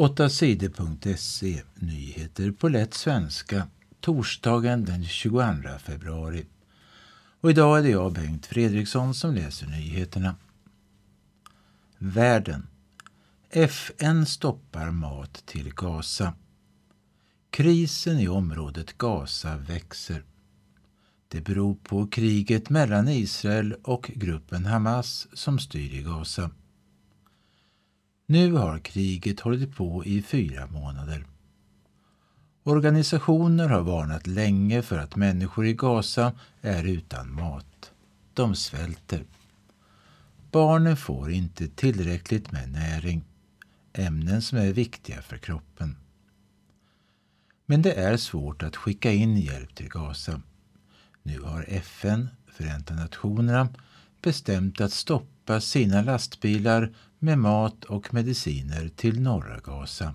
8 0.00 0.28
sidor.se 0.28 1.62
Nyheter 1.74 2.50
på 2.50 2.68
lätt 2.68 2.94
svenska 2.94 3.66
torsdagen 4.00 4.84
den 4.84 5.04
22 5.04 5.78
februari. 5.78 6.46
Och 7.40 7.50
idag 7.50 7.78
är 7.78 7.82
det 7.82 7.88
jag, 7.88 8.12
Bengt 8.12 8.46
Fredriksson, 8.46 9.14
som 9.14 9.34
läser 9.34 9.66
nyheterna. 9.66 10.36
Världen. 11.98 12.66
FN 13.50 14.26
stoppar 14.26 14.90
mat 14.90 15.42
till 15.46 15.74
Gaza. 15.74 16.34
Krisen 17.50 18.18
i 18.18 18.28
området 18.28 18.98
Gaza 18.98 19.56
växer. 19.56 20.24
Det 21.28 21.40
beror 21.40 21.74
på 21.74 22.06
kriget 22.06 22.70
mellan 22.70 23.08
Israel 23.08 23.74
och 23.82 24.10
gruppen 24.14 24.66
Hamas 24.66 25.28
som 25.32 25.58
styr 25.58 25.94
i 25.94 26.02
Gaza. 26.02 26.50
Nu 28.30 28.52
har 28.52 28.78
kriget 28.78 29.40
hållit 29.40 29.76
på 29.76 30.04
i 30.04 30.22
fyra 30.22 30.66
månader. 30.66 31.26
Organisationer 32.62 33.68
har 33.68 33.80
varnat 33.80 34.26
länge 34.26 34.82
för 34.82 34.98
att 34.98 35.16
människor 35.16 35.66
i 35.66 35.74
Gaza 35.74 36.32
är 36.60 36.84
utan 36.84 37.34
mat. 37.34 37.92
De 38.34 38.54
svälter. 38.54 39.24
Barnen 40.50 40.96
får 40.96 41.30
inte 41.30 41.68
tillräckligt 41.68 42.52
med 42.52 42.72
näring, 42.72 43.24
ämnen 43.92 44.42
som 44.42 44.58
är 44.58 44.72
viktiga 44.72 45.22
för 45.22 45.36
kroppen. 45.36 45.96
Men 47.66 47.82
det 47.82 47.92
är 47.92 48.16
svårt 48.16 48.62
att 48.62 48.76
skicka 48.76 49.12
in 49.12 49.36
hjälp 49.36 49.74
till 49.74 49.88
Gaza. 49.88 50.40
Nu 51.22 51.40
har 51.40 51.64
FN, 51.68 52.28
Förenta 52.46 52.94
Nationerna, 52.94 53.68
bestämt 54.22 54.80
att 54.80 54.92
stoppa 54.92 55.39
sina 55.58 56.02
lastbilar 56.02 56.94
med 57.18 57.38
mat 57.38 57.84
och 57.84 58.14
mediciner 58.14 58.88
till 58.88 59.20
norra 59.20 59.60
Gaza. 59.60 60.14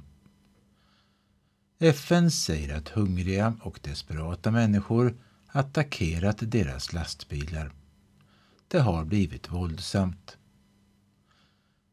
FN 1.80 2.32
säger 2.32 2.78
att 2.78 2.90
hungriga 2.90 3.58
och 3.62 3.80
desperata 3.84 4.52
människor 4.52 5.18
attackerat 5.48 6.38
deras 6.40 6.94
lastbilar. 6.94 7.72
Det 8.68 8.80
har 8.80 9.06
blivit 9.06 9.52
våldsamt. 9.52 10.38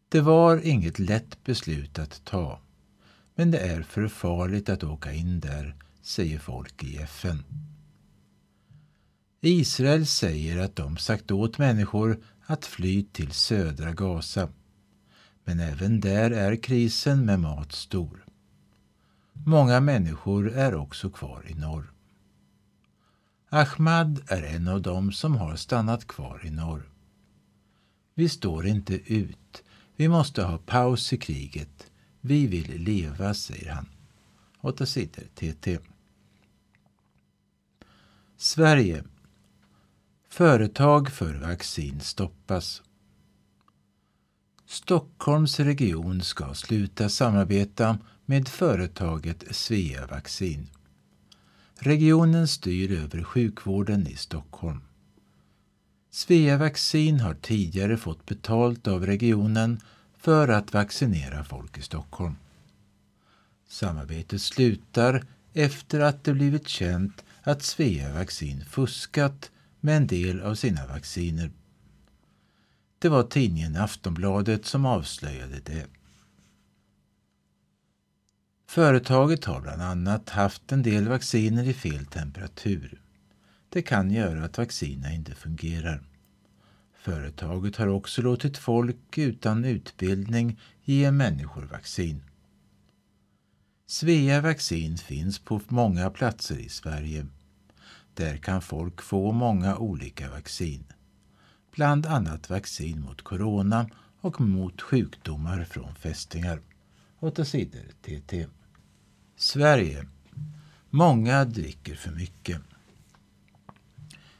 Det 0.09 0.21
var 0.21 0.67
inget 0.67 0.99
lätt 0.99 1.45
beslut 1.45 1.99
att 1.99 2.25
ta, 2.25 2.61
men 3.35 3.51
det 3.51 3.59
är 3.59 3.83
för 3.83 4.09
farligt 4.09 4.69
att 4.69 4.85
åka 4.85 5.13
in 5.13 5.41
där, 5.41 5.77
säger 6.03 6.39
folk 6.39 6.83
i 6.83 6.97
FN. 6.97 7.45
Israel 9.41 10.07
säger 10.07 10.59
att 10.59 10.77
de 10.77 10.97
sagt 10.97 11.31
åt 11.31 11.59
människor 11.59 12.23
att 12.53 12.67
fly 12.67 13.03
till 13.03 13.33
södra 13.33 13.93
Gaza. 13.93 14.49
Men 15.45 15.61
även 15.61 16.01
där 16.01 16.31
är 16.31 16.57
krisen 16.57 17.27
med 17.27 17.41
mat 17.41 17.73
stor. 17.73 18.25
Många 19.33 19.81
människor 19.81 20.51
är 20.51 20.75
också 20.75 21.11
kvar 21.11 21.47
i 21.49 21.55
norr. 21.55 21.93
Ahmad 23.49 24.23
är 24.29 24.43
en 24.43 24.69
av 24.69 24.83
dem 24.83 25.13
som 25.13 25.37
har 25.37 25.57
stannat 25.57 26.07
kvar 26.07 26.47
i 26.47 26.51
norr. 26.51 26.91
Vi 28.15 28.29
står 28.29 28.67
inte 28.67 28.95
ut. 29.15 29.63
Vi 29.97 30.09
måste 30.09 30.43
ha 30.43 30.59
paus 30.59 31.13
i 31.13 31.19
kriget. 31.19 31.91
Vi 32.21 32.47
vill 32.47 32.83
leva, 32.83 33.35
säger 33.35 33.73
han. 33.73 33.89
8 34.61 34.87
sidor 34.87 35.25
TT. 35.35 35.79
Sverige 38.37 39.05
Företag 40.33 41.11
för 41.11 41.35
vaccin 41.35 42.01
stoppas. 42.01 42.83
Stockholms 44.67 45.61
region 45.61 46.23
ska 46.23 46.55
sluta 46.55 47.09
samarbeta 47.09 47.99
med 48.27 48.49
företaget 48.49 49.45
Svea 49.51 50.07
Vaccin. 50.07 50.69
Regionen 51.79 52.49
styr 52.49 52.93
över 52.93 53.23
sjukvården 53.23 54.07
i 54.07 54.17
Stockholm. 54.17 54.81
Svea 56.11 56.57
Vaccin 56.57 57.21
har 57.21 57.35
tidigare 57.35 57.97
fått 57.97 58.27
betalt 58.27 58.87
av 58.87 59.07
regionen 59.07 59.81
för 60.17 60.49
att 60.49 60.73
vaccinera 60.73 61.45
folk 61.45 61.79
i 61.79 61.83
Stockholm. 61.83 62.37
Samarbetet 63.69 64.43
slutar 64.43 65.25
efter 65.53 66.01
att 66.01 66.25
det 66.25 66.35
blivit 66.35 66.69
känt 66.69 67.25
att 67.43 67.63
Svea 67.63 68.15
Vaccin 68.15 68.65
fuskat 68.65 69.52
med 69.85 69.97
en 69.97 70.07
del 70.07 70.41
av 70.41 70.55
sina 70.55 70.87
vacciner. 70.87 71.51
Det 72.99 73.09
var 73.09 73.23
tidningen 73.23 73.77
Aftonbladet 73.77 74.67
som 74.67 74.87
avslöjade 74.87 75.61
det. 75.65 75.87
Företaget 78.67 79.45
har 79.45 79.61
bland 79.61 79.83
annat 79.83 80.31
haft 80.31 80.73
en 80.73 80.83
del 80.83 81.09
vacciner 81.09 81.65
i 81.65 81.75
fel 81.75 82.07
temperatur. 82.07 83.03
Det 83.69 83.83
kan 83.83 84.11
göra 84.11 84.45
att 84.45 84.59
vaccinerna 84.59 85.15
inte 85.15 85.35
fungerar. 85.35 86.03
Företaget 86.95 87.77
har 87.77 87.87
också 87.87 88.23
låtit 88.23 88.59
folk 88.59 89.19
utan 89.19 89.65
utbildning 89.65 90.61
ge 90.85 91.11
människor 91.11 91.63
vaccin. 91.63 92.23
Svea 93.87 94.41
vaccin 94.41 94.99
finns 94.99 95.39
på 95.39 95.61
många 95.69 96.11
platser 96.11 96.59
i 96.59 96.69
Sverige. 96.69 97.27
Där 98.15 98.37
kan 98.37 98.63
folk 98.63 99.03
få 99.03 99.33
många 99.33 99.77
olika 99.77 100.31
vaccin. 100.31 100.85
Bland 101.75 102.07
annat 102.07 102.51
vaccin 102.51 103.01
mot 103.01 103.23
corona 103.23 103.87
och 104.21 104.41
mot 104.41 104.83
sjukdomar 104.83 105.65
från 105.65 105.95
fästingar. 105.95 106.61
8 107.21 107.45
sidor 107.45 107.85
TT. 108.03 108.47
Sverige. 109.37 110.07
Många 110.91 111.45
dricker 111.45 111.95
för 111.95 112.11
mycket. 112.11 112.61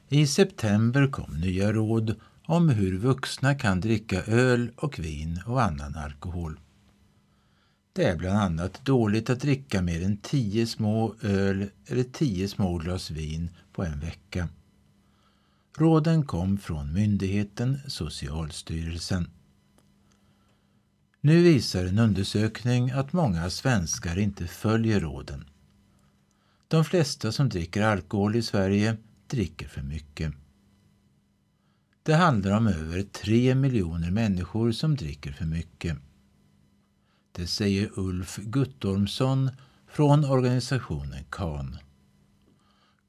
I 0.09 0.27
september 0.27 1.07
kom 1.07 1.41
nya 1.41 1.73
råd 1.73 2.21
om 2.45 2.69
hur 2.69 2.99
vuxna 2.99 3.55
kan 3.55 3.81
dricka 3.81 4.23
öl 4.23 4.71
och 4.77 4.99
vin 4.99 5.41
och 5.47 5.63
annan 5.63 5.95
alkohol. 5.97 6.61
Det 7.95 8.05
är 8.05 8.17
bland 8.17 8.39
annat 8.39 8.85
dåligt 8.85 9.31
att 9.31 9.41
dricka 9.41 9.83
mer 9.83 10.03
än 10.03 10.17
tio 10.17 10.67
små 10.67 11.15
öl 11.23 11.71
eller 11.87 12.03
tio 12.03 12.49
små 12.49 12.79
glas 12.79 13.11
vin 13.11 13.51
på 13.73 13.85
en 13.85 14.01
vecka. 14.01 14.49
Råden 15.77 16.25
kom 16.25 16.59
från 16.59 16.93
myndigheten 16.93 17.79
Socialstyrelsen. 17.87 19.31
Nu 21.21 21.43
visar 21.43 21.85
en 21.85 21.99
undersökning 21.99 22.91
att 22.91 23.13
många 23.13 23.51
svenskar 23.51 24.19
inte 24.19 24.47
följer 24.47 25.01
råden. 25.01 25.45
De 26.69 26.85
flesta 26.85 27.33
som 27.33 27.49
dricker 27.49 27.83
alkohol 27.83 28.37
i 28.37 28.43
Sverige 28.43 28.97
dricker 29.27 29.69
för 29.69 29.83
mycket. 29.83 30.33
Det 32.03 32.15
handlar 32.15 32.57
om 32.57 32.67
över 32.67 33.03
tre 33.03 33.55
miljoner 33.55 34.11
människor 34.11 34.73
som 34.73 34.97
dricker 34.97 35.33
för 35.33 35.45
mycket. 35.45 35.99
Det 37.33 37.47
säger 37.47 37.91
Ulf 37.99 38.37
Guttormsson 38.37 39.51
från 39.87 40.25
organisationen 40.25 41.25
KAN. 41.31 41.79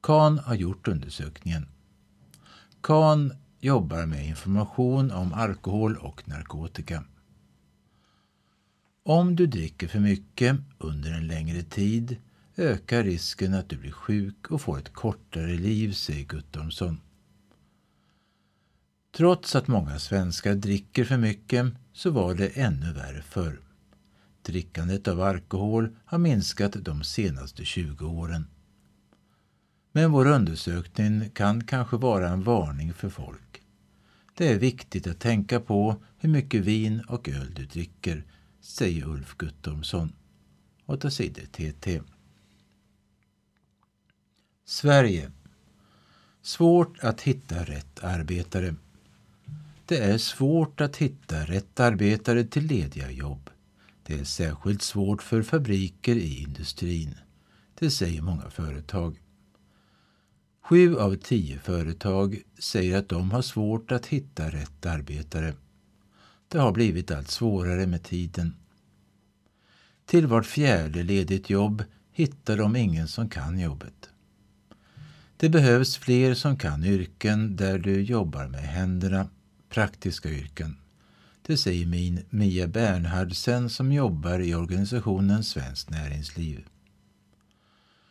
KAN 0.00 0.38
har 0.38 0.54
gjort 0.54 0.88
undersökningen. 0.88 1.66
KAN 2.80 3.34
jobbar 3.60 4.06
med 4.06 4.26
information 4.26 5.10
om 5.10 5.32
alkohol 5.32 5.96
och 5.96 6.28
narkotika. 6.28 7.04
Om 9.02 9.36
du 9.36 9.46
dricker 9.46 9.88
för 9.88 10.00
mycket 10.00 10.56
under 10.78 11.12
en 11.12 11.26
längre 11.26 11.62
tid 11.62 12.16
ökar 12.56 13.02
risken 13.02 13.54
att 13.54 13.68
du 13.68 13.76
blir 13.76 13.92
sjuk 13.92 14.50
och 14.50 14.60
får 14.60 14.78
ett 14.78 14.92
kortare 14.92 15.54
liv, 15.54 15.92
säger 15.92 16.24
Guttormsson. 16.24 17.00
Trots 19.16 19.56
att 19.56 19.68
många 19.68 19.98
svenskar 19.98 20.54
dricker 20.54 21.04
för 21.04 21.16
mycket 21.16 21.66
så 21.92 22.10
var 22.10 22.34
det 22.34 22.48
ännu 22.48 22.92
värre 22.92 23.22
förr. 23.22 23.60
Drickandet 24.44 25.08
av 25.08 25.20
alkohol 25.20 25.96
har 26.04 26.18
minskat 26.18 26.72
de 26.72 27.02
senaste 27.02 27.64
20 27.64 28.06
åren. 28.06 28.46
Men 29.92 30.12
vår 30.12 30.26
undersökning 30.26 31.30
kan 31.30 31.64
kanske 31.64 31.96
vara 31.96 32.28
en 32.28 32.42
varning 32.42 32.94
för 32.94 33.08
folk. 33.08 33.62
Det 34.34 34.52
är 34.52 34.58
viktigt 34.58 35.06
att 35.06 35.20
tänka 35.20 35.60
på 35.60 35.96
hur 36.18 36.28
mycket 36.28 36.60
vin 36.60 37.00
och 37.00 37.28
öl 37.28 37.54
du 37.54 37.66
dricker, 37.66 38.24
säger 38.60 39.06
Ulf 39.06 39.36
Guttormsson. 39.36 40.12
8 40.86 41.10
sidor 41.10 41.44
TT. 41.44 42.00
Sverige. 44.64 45.30
Svårt 46.42 46.98
att 46.98 47.20
hitta 47.20 47.64
rätt 47.64 48.04
arbetare. 48.04 48.74
Det 49.86 49.98
är 49.98 50.18
svårt 50.18 50.80
att 50.80 50.96
hitta 50.96 51.44
rätt 51.44 51.80
arbetare 51.80 52.44
till 52.44 52.66
lediga 52.66 53.10
jobb. 53.10 53.50
Det 54.06 54.20
är 54.20 54.24
särskilt 54.24 54.82
svårt 54.82 55.22
för 55.22 55.42
fabriker 55.42 56.16
i 56.16 56.42
industrin. 56.42 57.14
Det 57.74 57.90
säger 57.90 58.22
många 58.22 58.50
företag. 58.50 59.20
Sju 60.62 60.98
av 60.98 61.16
tio 61.16 61.58
företag 61.58 62.42
säger 62.58 62.98
att 62.98 63.08
de 63.08 63.30
har 63.30 63.42
svårt 63.42 63.92
att 63.92 64.06
hitta 64.06 64.50
rätt 64.50 64.86
arbetare. 64.86 65.54
Det 66.48 66.58
har 66.58 66.72
blivit 66.72 67.10
allt 67.10 67.30
svårare 67.30 67.86
med 67.86 68.02
tiden. 68.02 68.56
Till 70.06 70.26
vart 70.26 70.46
fjärde 70.46 71.02
ledigt 71.02 71.50
jobb 71.50 71.84
hittar 72.12 72.56
de 72.56 72.76
ingen 72.76 73.08
som 73.08 73.28
kan 73.28 73.58
jobbet. 73.58 74.10
Det 75.36 75.48
behövs 75.48 75.96
fler 75.96 76.34
som 76.34 76.56
kan 76.56 76.84
yrken 76.84 77.56
där 77.56 77.78
du 77.78 78.02
jobbar 78.02 78.48
med 78.48 78.62
händerna, 78.62 79.28
praktiska 79.68 80.28
yrken. 80.28 80.76
Det 81.46 81.56
säger 81.56 81.86
min 81.86 82.24
Mia 82.30 82.68
Bernhardsen 82.68 83.70
som 83.70 83.92
jobbar 83.92 84.40
i 84.40 84.54
organisationen 84.54 85.44
Svenskt 85.44 85.90
Näringsliv. 85.90 86.68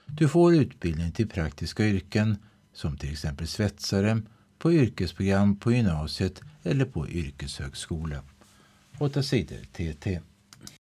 Du 0.06 0.27
får 0.27 0.56
utbildning 0.56 1.12
till 1.12 1.30
praktiska 1.30 1.88
yrken 1.88 2.38
som 2.74 2.97
till 2.97 3.12
exempel 3.12 3.47
svetsare 3.47 4.21
på 4.59 4.74
yrkesprogram 4.74 5.56
på 5.56 5.71
gymnasiet 5.71 6.41
eller 6.63 6.85
på 6.85 7.09
yrkeshögskola. 7.09 8.24
8 9.00 9.24
sidor 9.24 9.59
TT. 9.71 10.19